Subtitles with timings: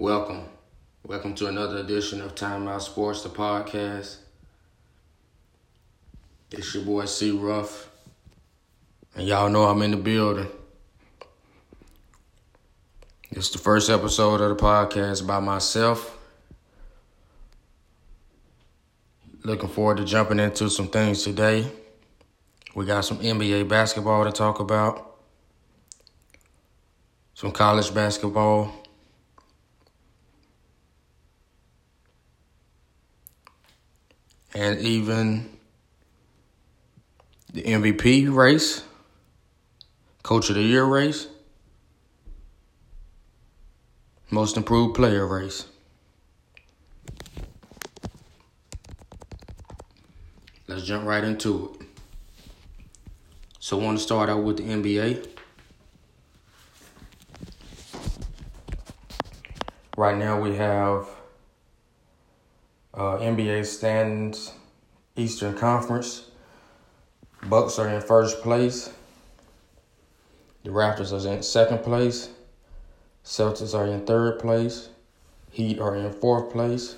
[0.00, 0.44] Welcome.
[1.06, 4.16] Welcome to another edition of Time Out Sports, the podcast.
[6.50, 7.90] It's your boy C Ruff.
[9.14, 10.48] And y'all know I'm in the building.
[13.32, 16.16] It's the first episode of the podcast by myself.
[19.44, 21.70] Looking forward to jumping into some things today.
[22.74, 25.18] We got some NBA basketball to talk about,
[27.34, 28.79] some college basketball.
[34.54, 35.48] And even
[37.52, 38.82] the MVP race,
[40.22, 41.28] Coach of the Year race,
[44.30, 45.66] Most Improved Player race.
[50.66, 51.86] Let's jump right into it.
[53.58, 55.26] So, I want to start out with the NBA.
[59.96, 61.06] Right now, we have
[62.94, 64.52] uh, NBA standings,
[65.16, 66.26] Eastern Conference.
[67.48, 68.92] Bucks are in first place.
[70.64, 72.28] The Raptors are in second place.
[73.24, 74.90] Celtics are in third place.
[75.50, 76.96] Heat are in fourth place.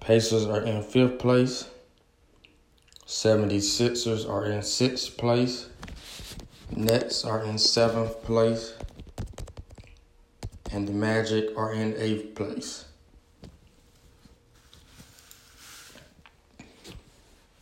[0.00, 1.68] Pacers are in fifth place.
[3.06, 5.68] 76ers are in sixth place.
[6.74, 8.74] Nets are in seventh place.
[10.70, 12.87] And the Magic are in eighth place.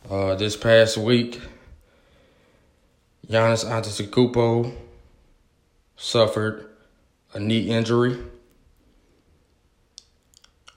[0.09, 1.41] Uh, this past week,
[3.27, 4.73] Giannis Antetokounmpo
[5.97, 6.69] suffered
[7.33, 8.17] a knee injury,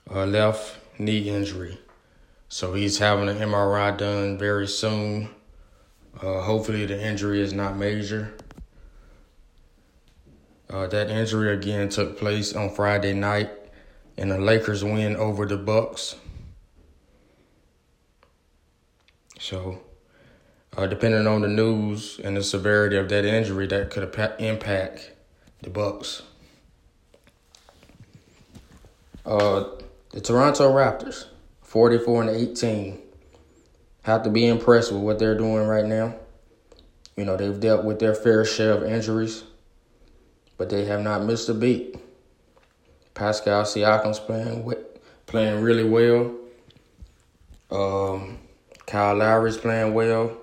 [0.09, 1.79] a left knee injury.
[2.49, 5.29] So he's having an MRI done very soon.
[6.21, 8.33] Uh, hopefully, the injury is not major.
[10.69, 13.49] Uh, that injury again took place on Friday night
[14.17, 16.17] in the Lakers win over the Bucks.
[19.41, 19.81] So,
[20.77, 24.03] uh, depending on the news and the severity of that injury, that could
[24.39, 25.13] impact
[25.63, 26.21] the Bucks.
[29.25, 29.65] Uh,
[30.11, 31.25] the Toronto Raptors,
[31.63, 32.99] forty-four and eighteen,
[34.03, 36.15] have to be impressed with what they're doing right now.
[37.17, 39.43] You know they've dealt with their fair share of injuries,
[40.55, 41.95] but they have not missed a beat.
[43.15, 44.71] Pascal Siakam's playing
[45.25, 46.35] playing really well.
[47.71, 48.37] Um,
[48.91, 50.35] Kyle Lowry's playing well.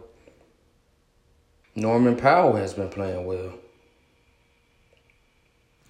[1.76, 3.52] Norman Powell has been playing well.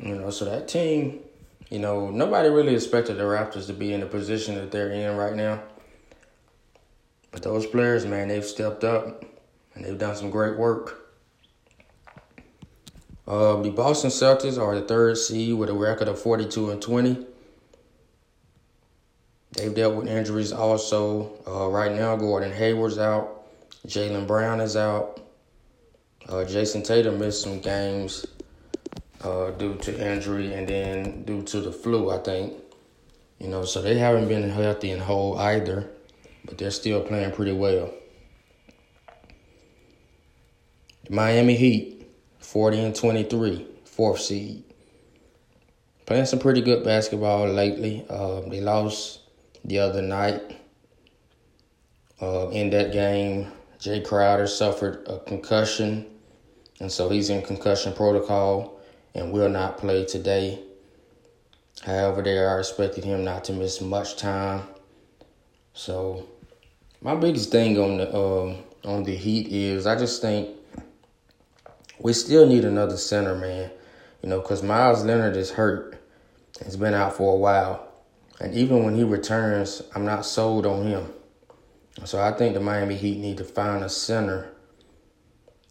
[0.00, 1.20] You know, so that team,
[1.70, 5.16] you know, nobody really expected the Raptors to be in the position that they're in
[5.16, 5.62] right now.
[7.30, 9.24] But those players, man, they've stepped up
[9.76, 11.12] and they've done some great work.
[13.28, 17.24] Uh, the Boston Celtics are the third seed with a record of 42 and 20.
[19.52, 21.32] They've dealt with injuries also.
[21.46, 23.46] Uh, right now, Gordon Hayward's out.
[23.86, 25.20] Jaylen Brown is out.
[26.28, 28.26] Uh, Jayson Tatum missed some games
[29.22, 32.52] uh, due to injury and then due to the flu, I think.
[33.38, 35.88] You know, so they haven't been healthy and whole either,
[36.44, 37.90] but they're still playing pretty well.
[41.08, 42.06] Miami Heat,
[42.40, 44.64] 40 and 23, fourth seed.
[46.04, 48.04] Playing some pretty good basketball lately.
[48.10, 49.20] Uh, they lost
[49.68, 50.42] the other night.
[52.20, 56.06] Uh, in that game, Jae Crowder suffered a concussion,
[56.80, 58.80] and so he's in concussion protocol
[59.14, 60.60] and will not play today.
[61.84, 64.62] However, they are expecting him not to miss much time.
[65.74, 66.26] So,
[67.00, 70.48] my biggest thing on the uh, on the Heat is I just think
[72.00, 73.70] we still need another center, man.
[74.22, 75.96] You know, because Meyers Leonard is hurt.
[76.64, 77.87] He's been out for a while.
[78.40, 81.12] And even when he returns, I'm not sold on him.
[82.04, 84.52] So I think the Miami Heat need to find a center,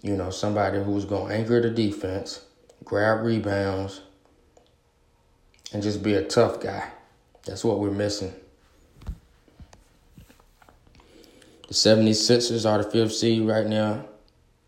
[0.02, 2.42] you know, somebody who's going to anchor the defense,
[2.84, 4.02] grab rebounds,
[5.72, 6.90] and just be a tough guy.
[7.46, 8.34] That's what we're missing.
[11.68, 14.06] The 76ers are the fifth seed right now.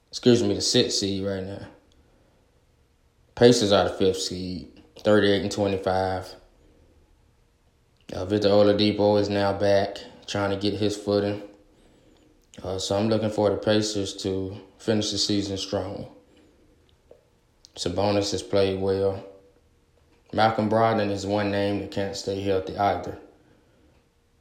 [0.09, 1.67] Excuse me, the sixth seed right now.
[3.35, 6.35] Pacers are the fifth seed, 38 and 25.
[8.11, 11.43] Uh, Victor Oladipo is now back, trying to get his footing.
[12.63, 16.07] Uh, so I'm looking for the Pacers to finish the season strong.
[17.75, 19.23] Sabonis has played well.
[20.33, 23.17] Malcolm Brogdon is one name that can't stay healthy either.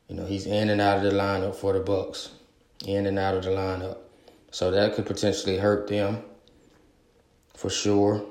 [0.08, 2.30] You know, he's in and out of the lineup for the Bucks.
[2.86, 3.98] In and out of the lineup.
[4.50, 6.22] So that could potentially hurt them
[7.54, 8.24] for sure.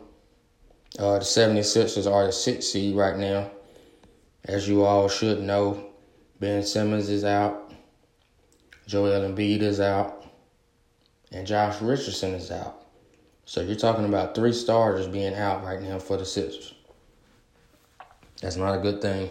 [0.97, 3.51] Uh, the 76ers are the sixth seed right now
[4.47, 5.91] as you all should know,
[6.39, 7.73] Ben Simmons is out,
[8.87, 10.25] Joel Embiid is out,
[11.31, 12.85] and Josh Richardson is out.
[13.45, 16.73] So you're talking about three starters being out right now for the Sixers.
[18.41, 19.29] That's not a good thing.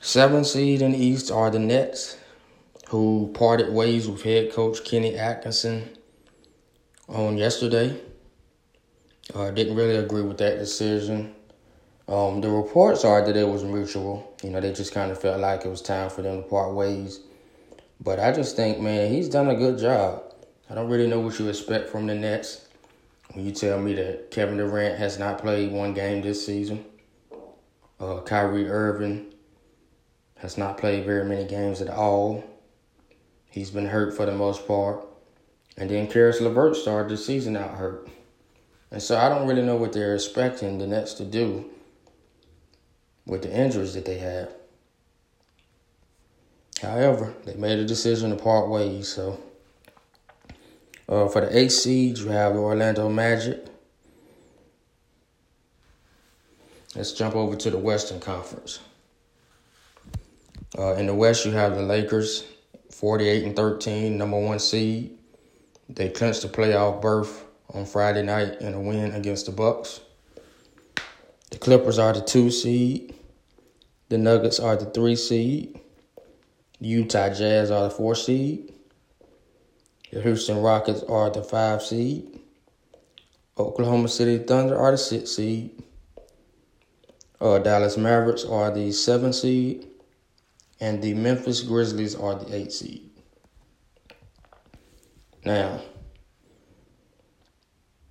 [0.00, 2.16] Seven seed in the East are the Nets,
[2.88, 5.88] who parted ways with head coach Kenny Atkinson
[7.08, 8.00] on yesterday.
[9.34, 11.35] I uh, didn't really agree with that decision.
[12.08, 14.36] Um, the reports are that it was mutual.
[14.42, 16.72] You know, they just kind of felt like it was time for them to part
[16.74, 17.20] ways.
[18.00, 20.22] But I just think, man, he's done a good job.
[20.70, 22.68] I don't really know what you expect from the Nets
[23.32, 26.84] when you tell me that Kevin Durant has not played one game this season.
[27.98, 29.32] Uh, Kyrie Irving
[30.38, 32.44] has not played very many games at all.
[33.46, 35.04] He's been hurt for the most part.
[35.76, 38.08] And then Caris LeVert started the season out hurt.
[38.90, 41.70] And so I don't really know what they're expecting the Nets to do
[43.26, 44.50] with the injuries that they have.
[46.80, 49.08] However, they made a decision to part ways.
[49.08, 49.40] So
[51.08, 53.64] uh, for the eight seed, you have the Orlando Magic.
[56.94, 58.80] Let's jump over to the Western Conference.
[60.78, 62.44] Uh, in the West, you have the Lakers,
[62.90, 65.18] 48 and 13, number one seed.
[65.88, 70.00] They clinched the playoff berth on Friday night in a win against the Bucks.
[71.50, 73.15] The Clippers are the two seed.
[74.08, 75.80] The Nuggets are the three seed.
[76.78, 78.72] Utah Jazz are the four seed.
[80.12, 82.38] The Houston Rockets are the five seed.
[83.58, 85.82] Oklahoma City Thunder are the six seed.
[87.40, 89.88] Uh, Dallas Mavericks are the seven seed.
[90.78, 93.10] And the Memphis Grizzlies are the eight seed.
[95.44, 95.80] Now,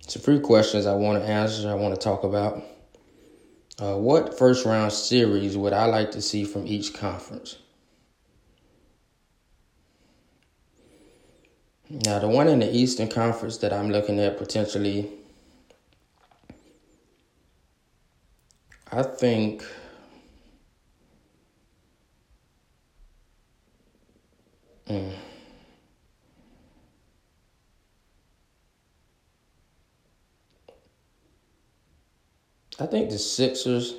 [0.00, 2.62] it's a few questions I want to answer, I want to talk about.
[3.78, 7.58] Uh, what first round series would I like to see from each conference?
[11.90, 15.08] Now, the one in the Eastern Conference that I'm looking at potentially,
[18.90, 19.62] I think.
[32.78, 33.94] I think the Sixers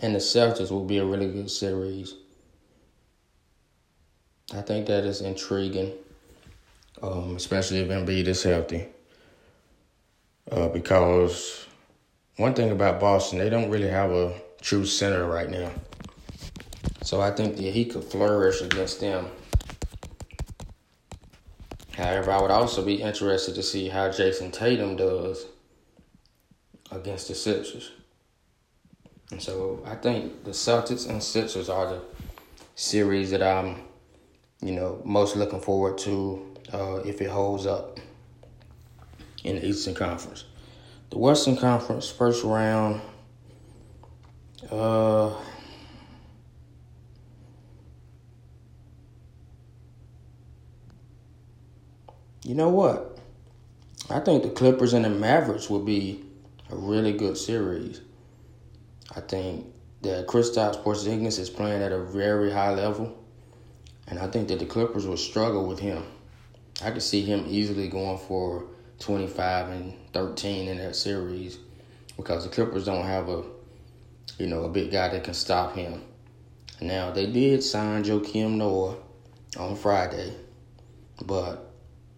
[0.00, 2.14] and the Celtics will be a really good series.
[4.54, 5.92] I think that is intriguing,
[7.02, 8.86] um, especially if Embiid is healthy.
[10.50, 11.66] Uh, because
[12.36, 15.70] one thing about Boston, they don't really have a true center right now.
[17.02, 19.28] So I think that he could flourish against them.
[21.94, 25.46] However, I would also be interested to see how Jayson Tatum does
[26.92, 27.90] against the Sixers.
[29.30, 32.00] And so I think the Celtics and Sixers are the
[32.74, 33.82] series that I'm,
[34.60, 37.98] you know, most looking forward to uh, if it holds up
[39.44, 40.44] in the Eastern Conference.
[41.10, 43.00] The Western Conference first round,
[44.70, 45.34] uh,
[52.44, 53.18] you know what?
[54.10, 56.24] I think the Clippers and the Mavericks would be
[56.72, 58.00] a really good series.
[59.14, 59.66] I think
[60.00, 63.16] that Kristaps Porzingis is playing at a very high level,
[64.08, 66.02] and I think that the Clippers will struggle with him.
[66.82, 68.64] I could see him easily going for
[69.00, 71.58] 25 and 13 in that series
[72.16, 73.44] because the Clippers don't have a,
[74.38, 76.02] you know, a big guy that can stop him.
[76.80, 78.96] Now they did sign Joakim Noah
[79.58, 80.34] on Friday,
[81.24, 81.70] but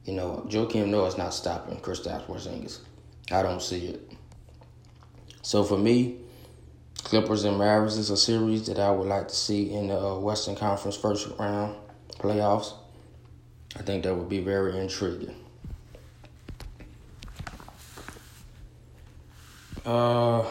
[0.04, 2.78] you know Joakim Noah is not stopping Kristaps Porzingis.
[3.30, 4.12] I don't see it.
[5.44, 6.16] So for me,
[7.02, 10.18] Clippers and Mavericks is a series that I would like to see in the uh,
[10.18, 11.76] Western Conference first round
[12.18, 12.72] playoffs.
[13.76, 15.36] I think that would be very intriguing.
[19.84, 20.44] Uh,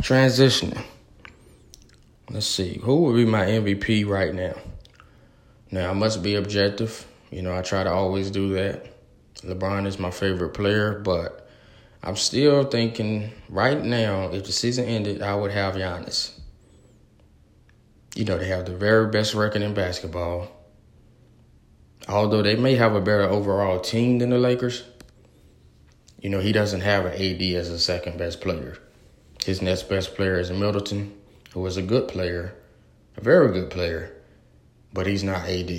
[0.00, 0.82] transitioning.
[2.30, 2.80] Let's see.
[2.82, 4.54] Who would be my MVP right now?
[5.70, 7.06] Now, I must be objective.
[7.30, 8.86] You know, I try to always do that.
[9.42, 11.41] LeBron is my favorite player, but
[12.04, 16.32] I'm still thinking right now, if the season ended, I would have Giannis.
[18.16, 20.48] You know, they have the very best record in basketball.
[22.08, 24.82] Although they may have a better overall team than the Lakers,
[26.20, 28.78] you know, he doesn't have an AD as a second best player.
[29.44, 31.16] His next best player is Middleton,
[31.52, 32.52] who is a good player,
[33.16, 34.12] a very good player,
[34.92, 35.70] but he's not AD.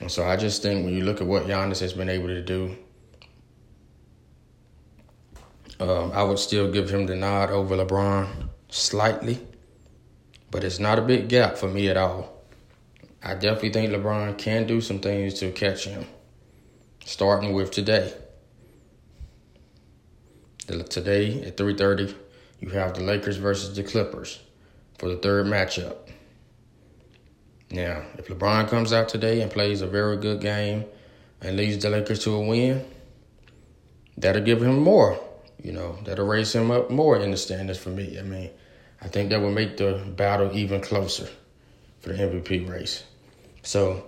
[0.00, 2.42] And so I just think when you look at what Giannis has been able to
[2.42, 2.76] do
[5.80, 9.38] Um, I would still give him the nod over LeBron slightly,
[10.50, 12.38] but it's not a big gap for me at all.
[13.22, 16.06] I definitely think LeBron can do some things to catch him,
[17.04, 18.12] starting with today.
[20.66, 22.14] Today at 3:30,
[22.60, 24.40] you have the Lakers versus the Clippers
[24.98, 25.96] for the third matchup.
[27.70, 30.84] Now, if LeBron comes out today and plays a very good game
[31.40, 32.84] and leads the Lakers to a win,
[34.16, 35.18] that'll give him more.
[35.62, 38.18] You know, that'll raise him up more in the standings for me.
[38.18, 38.50] I mean,
[39.02, 41.28] I think that will make the battle even closer
[42.00, 43.04] for the MVP race.
[43.62, 44.04] So,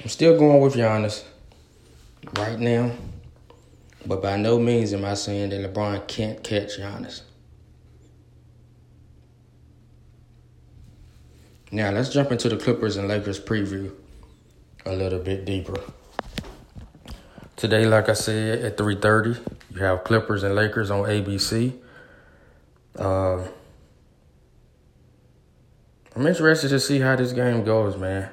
[0.00, 1.24] I'm still going with Giannis
[2.36, 2.92] right now,
[4.06, 7.22] but by no means am I saying that LeBron can't catch Giannis.
[11.70, 13.92] Now let's jump into the Clippers and Lakers preview
[14.86, 15.74] a little bit deeper.
[17.56, 19.38] Today, like I said, at 3.30,
[19.70, 21.72] you have Clippers and Lakers on ABC.
[22.98, 23.46] Uh,
[26.16, 28.28] I'm interested to see how this game goes, man.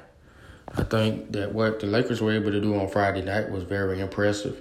[0.74, 4.00] I think that what the Lakers were able to do on Friday night was very
[4.00, 4.60] impressive,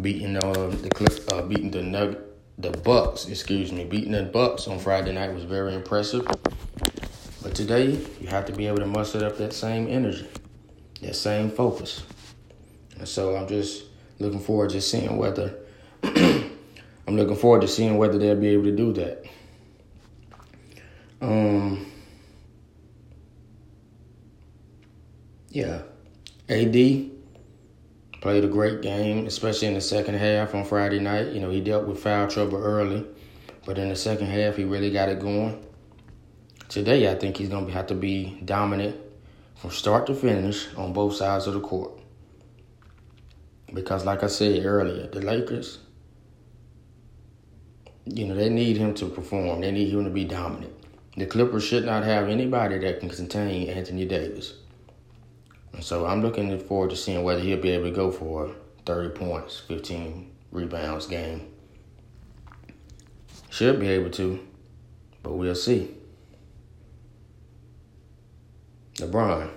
[0.00, 2.18] beating uh, the Clip, uh, beating the Nug,
[2.56, 3.28] the Bucks.
[3.28, 6.26] Excuse me, beating the Bucks on Friday night was very impressive.
[7.42, 10.26] But today, you have to be able to muster up that same energy,
[11.02, 12.02] that same focus.
[12.98, 13.89] And so I'm just
[14.20, 15.54] looking forward to seeing whether
[16.02, 19.24] I'm looking forward to seeing whether they'll be able to do that.
[21.20, 21.86] Um
[25.48, 25.82] Yeah.
[26.48, 27.10] AD
[28.20, 31.32] played a great game, especially in the second half on Friday night.
[31.32, 33.04] You know, he dealt with foul trouble early,
[33.66, 35.64] but in the second half he really got it going
[36.70, 38.96] today I think he's going to have to be dominant
[39.56, 41.99] from start to finish on both sides of the court.
[43.72, 45.78] Because, like I said earlier, the Lakers,
[48.04, 49.60] you know, they need him to perform.
[49.60, 50.74] They need him to be dominant.
[51.16, 54.54] The Clippers should not have anybody that can contain Anthony Davis.
[55.72, 58.54] And so I'm looking forward to seeing whether he'll be able to go for
[58.86, 61.52] 30 points, 15 rebounds game.
[63.50, 64.46] Should be able to,
[65.22, 65.94] but we'll see.
[68.94, 69.50] LeBron.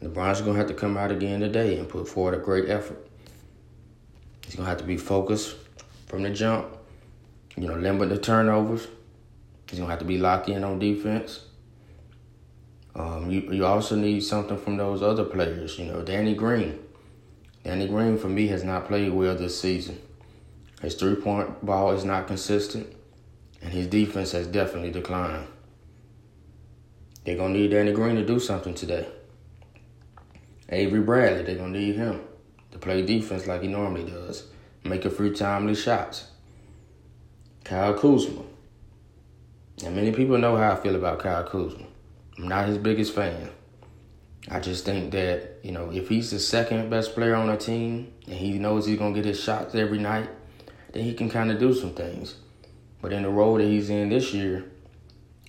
[0.00, 3.05] LeBron's going to have to come out again today and put forward a great effort.
[4.46, 5.56] He's to have to be focused
[6.06, 6.68] from the jump,
[7.56, 8.86] you know, limit the turnovers.
[9.68, 11.40] He's to have to be locked in on defense.
[12.94, 16.78] Um, you, you also need something from those other players, you know, Danny Green.
[17.64, 20.00] Danny Green, for me, has not played well this season.
[20.80, 22.86] His three point ball is not consistent,
[23.60, 25.48] and his defense has definitely declined.
[27.24, 29.08] They're to need Danny Green to do something today.
[30.68, 32.20] Avery Bradley, they're to need him
[32.76, 34.44] to play defense like he normally does,
[34.84, 36.28] make a few timely shots.
[37.64, 38.42] Kyle Kuzma.
[39.84, 41.86] And many people know how I feel about Kyle Kuzma.
[42.38, 43.50] I'm not his biggest fan.
[44.48, 48.12] I just think that, you know, if he's the second best player on a team
[48.26, 50.28] and he knows he's going to get his shots every night,
[50.92, 52.36] then he can kind of do some things.
[53.00, 54.64] But in the role that he's in this year,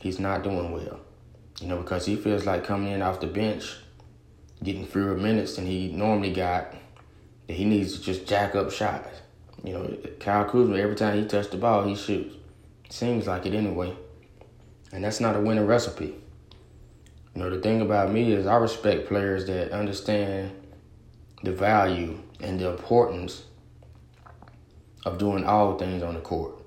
[0.02, 1.02] he's not doing well.
[1.60, 3.76] You know, because he feels like coming in off the bench,
[4.64, 6.74] getting fewer minutes than he normally got,
[7.56, 9.22] he needs to just jack up shots.
[9.64, 12.36] You know, Kyle Kuzma, every time he touches the ball, he shoots.
[12.90, 13.96] Seems like it anyway.
[14.92, 16.16] And that's not a winning recipe.
[17.36, 20.52] You know, the thing about me is I respect players that understand
[21.44, 23.44] the value and the importance
[25.06, 26.62] of doing all things on the court.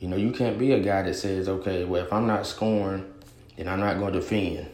[0.00, 3.14] You know, you can't be a guy that says, okay, well, if I'm not scoring
[3.56, 4.68] then I'm not going to defend.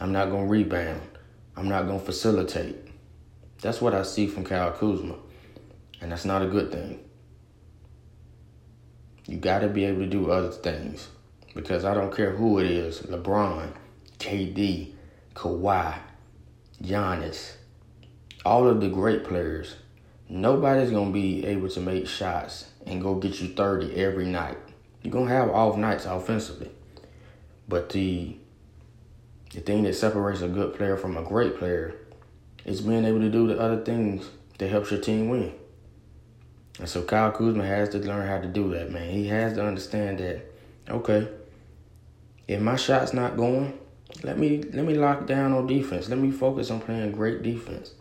[0.00, 1.02] I'm not going to rebound.
[1.56, 2.76] I'm not going to facilitate.
[3.62, 5.14] That's what I see from Kyle Kuzma.
[6.00, 6.98] And that's not a good thing.
[9.26, 11.08] You got to be able to do other things.
[11.54, 13.72] Because I don't care who it is LeBron,
[14.18, 14.92] KD,
[15.34, 15.96] Kawhi,
[16.82, 17.52] Giannis,
[18.44, 19.76] all of the great players.
[20.28, 24.58] Nobody's going to be able to make shots and go get you 30 every night.
[25.02, 26.70] You're going to have off nights offensively.
[27.68, 28.36] But the
[29.52, 32.01] the thing that separates a good player from a great player
[32.64, 34.28] is being able to do the other things
[34.58, 35.52] that helps your team win.
[36.78, 39.10] And so Kyle Kuzma has to learn how to do that, man.
[39.10, 40.44] He has to understand that,
[40.88, 41.28] okay,
[42.48, 43.78] if my shot's not going,
[44.22, 46.08] let me let me lock down on defense.
[46.08, 47.94] Let me focus on playing great defense.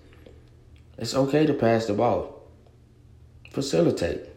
[0.97, 2.41] It's okay to pass the ball.
[3.49, 4.27] Facilitate.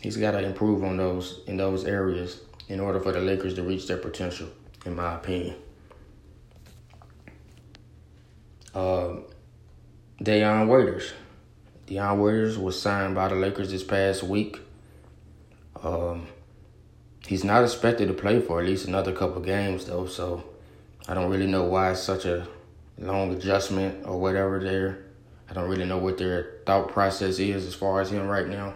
[0.00, 3.62] He's got to improve on those in those areas in order for the Lakers to
[3.62, 4.48] reach their potential,
[4.84, 5.56] in my opinion.
[8.74, 9.16] Uh,
[10.22, 11.12] Dion Waiters.
[11.86, 14.58] Dion Waiters was signed by the Lakers this past week.
[15.82, 16.28] Um,
[17.26, 20.06] he's not expected to play for at least another couple games though.
[20.06, 20.44] So
[21.08, 22.46] I don't really know why it's such a
[22.98, 25.04] long adjustment or whatever there.
[25.50, 28.74] I don't really know what their thought process is as far as him right now.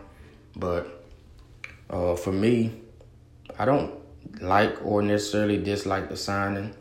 [0.55, 1.05] But
[1.89, 2.73] uh, for me,
[3.59, 3.95] I don't
[4.41, 6.75] like or necessarily dislike the signing.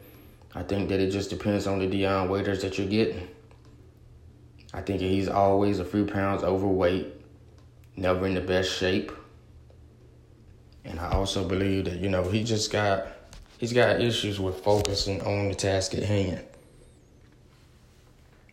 [0.55, 3.27] I think that it just depends on the Dion Waiters that you're getting.
[4.74, 7.13] I think he's always a few pounds overweight,
[7.97, 9.12] never in the best shape.
[10.85, 13.07] And I also believe that, you know, he just got
[13.57, 16.41] he's got issues with focusing on the task at hand.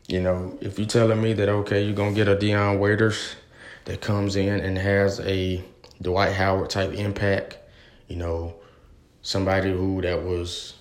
[0.08, 3.36] You know, if you're telling me that okay, you're gonna get a Dion Waiters
[3.84, 5.62] that comes in and has a
[6.00, 7.58] Dwight Howard type impact,
[8.08, 8.54] you know,
[9.22, 10.74] somebody who that was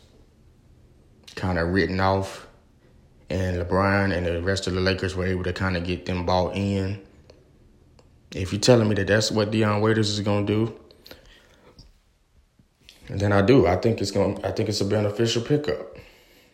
[1.36, 2.48] kind of written off,
[3.30, 6.26] and LeBron and the rest of the Lakers were able to kind of get them
[6.26, 7.02] bought in.
[8.34, 10.78] If you're telling me that that's what Dion Waiters is gonna do,
[13.10, 13.68] then I do.
[13.68, 14.44] I think it's going.
[14.46, 15.98] I think it's a beneficial pickup,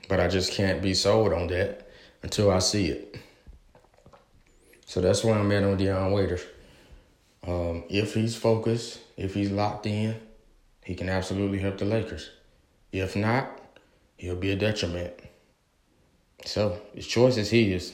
[0.09, 1.87] but I just can't be sold on that
[2.23, 3.17] until I see it.
[4.85, 6.41] So that's where I'm at on Dion Waiters.
[7.45, 10.19] Um, if he's focused, if he's locked in,
[10.83, 12.29] he can absolutely help the Lakers.
[12.91, 13.59] If not,
[14.17, 15.13] he'll be a detriment.
[16.45, 17.93] So his choice is his.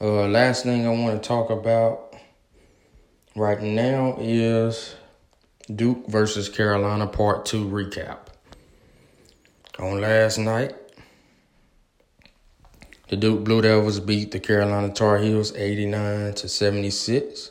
[0.00, 2.14] Uh, last thing I want to talk about
[3.34, 4.94] right now is
[5.74, 8.18] Duke versus Carolina Part 2 recap.
[9.80, 10.74] On last night,
[13.08, 17.50] the Duke Blue Devils beat the Carolina Tar Heels 89 to 76.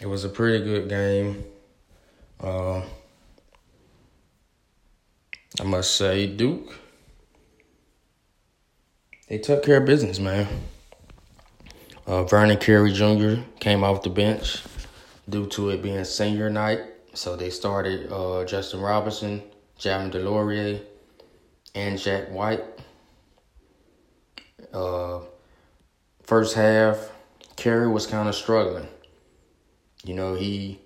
[0.00, 1.44] It was a pretty good game.
[2.40, 2.82] Uh,
[5.60, 6.74] I must say, Duke
[9.30, 10.48] they took care of business, man.
[12.04, 13.36] Uh, Vernon Carey Jr.
[13.60, 14.64] came off the bench
[15.28, 16.80] due to it being senior night.
[17.14, 19.40] So they started uh, Justin Robinson,
[19.78, 20.80] Javin DeLaurier,
[21.76, 22.64] and Jack White.
[24.72, 25.20] Uh,
[26.22, 27.10] first half,
[27.56, 28.88] Carey was kind of struggling.
[30.04, 30.80] You know, he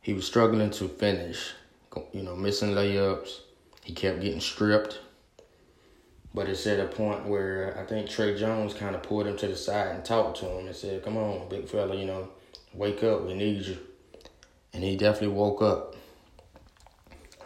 [0.00, 1.52] he was struggling to finish.
[2.12, 3.40] You know, missing layups.
[3.84, 5.00] He kept getting stripped.
[6.34, 9.46] But it's at a point where I think Tre Jones kind of pulled him to
[9.46, 12.28] the side and talked to him and said, Come on, big fella, you know,
[12.72, 13.78] wake up, we need you.
[14.72, 15.94] And he definitely woke up.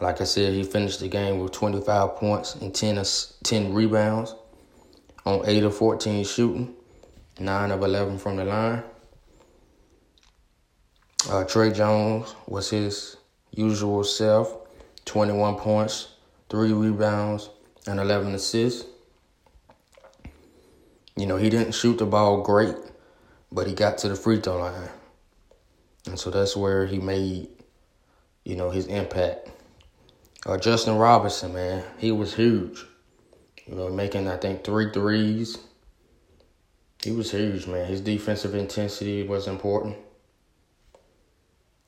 [0.01, 3.03] Like I said, he finished the game with 25 points and 10,
[3.43, 4.33] 10 rebounds
[5.25, 6.75] on 8 of 14 shooting,
[7.39, 8.83] 9 of 11 from the line.
[11.29, 13.17] Uh, Tre Jones was his
[13.51, 14.55] usual self
[15.05, 16.09] 21 points,
[16.49, 17.49] 3 rebounds,
[17.87, 18.85] and 11 assists.
[21.15, 22.75] You know, he didn't shoot the ball great,
[23.51, 24.89] but he got to the free throw line.
[26.05, 27.49] And so that's where he made,
[28.45, 29.49] you know, his impact.
[30.45, 32.85] Uh, Justin Robinson, man, he was huge.
[33.69, 35.59] You know, making, I think, three threes.
[37.03, 37.85] He was huge, man.
[37.85, 39.95] His defensive intensity was important.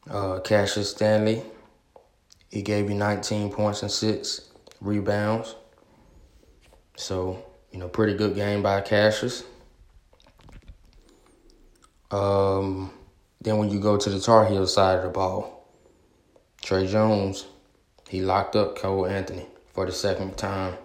[0.07, 1.41] Uh, Cassius Stanley,
[2.49, 5.55] he gave you 19 points and six rebounds.
[6.97, 9.43] So, you know, pretty good game by Cassius.
[12.11, 12.91] Um,
[13.41, 15.67] then when you go to the Tar Heel side of the ball,
[16.61, 17.47] Tre Jones,
[18.07, 20.75] he locked up Cole Anthony for the second time.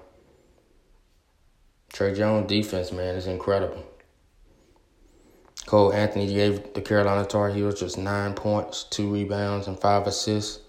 [1.96, 3.82] Tre Jones' defense, man, is incredible.
[5.64, 10.61] Cole Anthony gave the Carolina Tar Heels just nine points, two rebounds, and five assists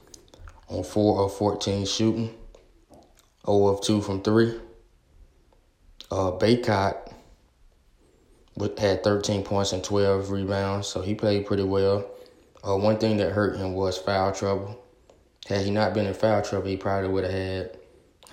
[0.70, 2.34] on four of 14 shooting,
[3.46, 4.58] 0 of 2 from three.
[6.10, 7.12] Uh, Bacot
[8.78, 12.10] had 13 points and 12 rebounds, so he played pretty well.
[12.66, 14.82] Uh, one thing that hurt him was foul trouble.
[15.50, 17.78] Had he not been in foul trouble, he probably would have had,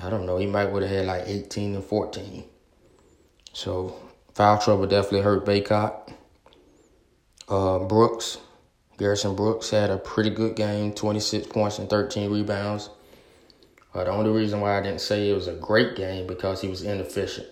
[0.00, 2.44] I don't know, he might would have had like 18 and 14.
[3.54, 3.96] So
[4.34, 6.12] foul trouble definitely hurt Bacot.
[7.48, 8.38] Uh, Brooks,
[8.98, 12.90] Garrison Brooks had a pretty good game, 26 points and 13 rebounds.
[13.94, 16.68] Uh, the only reason why I didn't say it was a great game because he
[16.68, 17.46] was inefficient.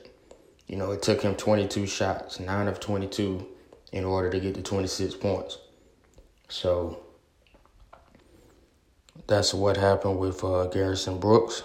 [0.67, 3.47] You know, it took him 22 shots, 9 of 22,
[3.93, 5.59] in order to get to 26 points.
[6.49, 7.01] So
[9.29, 11.63] that's what happened with uh, Garrison Brooks.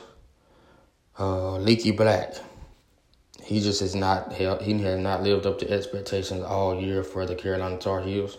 [1.17, 2.35] Uh, Leaky Black,
[3.47, 7.33] he just has not he has not lived up to expectations all year for the
[7.33, 8.37] Carolina Tar Heels.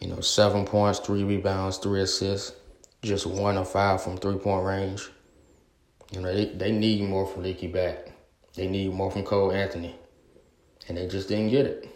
[0.00, 2.52] You know, seven points, three rebounds, three assists,
[3.02, 5.10] just one of five from three point range.
[6.12, 8.10] You know, they, they need more from Leaky Black.
[8.54, 9.94] They need more from Cole Anthony.
[10.88, 11.88] and they just didn't get it.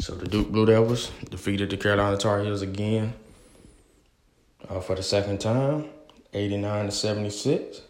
[0.00, 3.14] So the Duke Blue Devils defeated the Carolina Tar Heels again
[4.68, 5.86] uh, for the second time,
[6.34, 7.80] 89 to 76.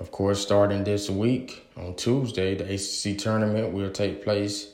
[0.00, 4.70] Of course, starting this week on Tuesday, the ACC tournament will take place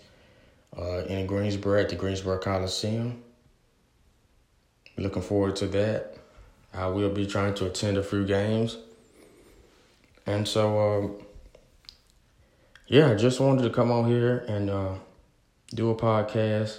[0.77, 3.23] uh, in Greensboro at the Greensboro Coliseum.
[4.97, 6.17] Looking forward to that.
[6.73, 8.79] I will be trying to attend a few games.
[10.27, 11.27] And so, um,
[12.87, 14.95] yeah, I just wanted to come on here and uh,
[15.75, 16.79] do a podcast.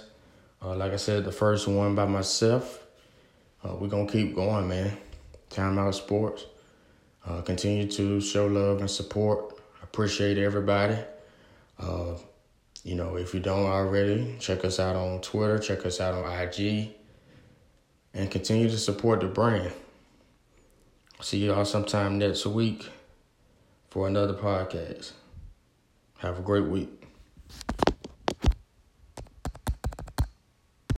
[0.64, 2.86] Uh, like I said, the first one by myself.
[3.64, 4.96] Uh, we're going to keep going, man.
[5.50, 6.46] Time Out Sports.
[7.26, 9.60] Uh, continue to show love and support.
[9.82, 10.96] Appreciate everybody.
[11.78, 12.14] Uh,
[12.84, 16.40] you know, if you don't already, check us out on Twitter, check us out on
[16.40, 16.90] IG,
[18.12, 19.72] and continue to support the brand.
[21.20, 22.90] See y'all sometime next week
[23.90, 25.12] for another podcast.
[26.18, 27.01] Have a great week.